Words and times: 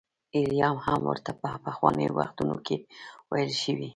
ایلیا 0.35 0.69
هم 0.85 1.01
ورته 1.09 1.31
په 1.41 1.49
پخوانیو 1.65 2.15
وختونو 2.19 2.55
کې 2.65 2.75
ویل 3.31 3.51
شوي. 3.63 3.87